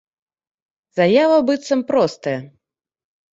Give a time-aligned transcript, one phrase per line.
[0.99, 2.35] Заява быццам бы простая.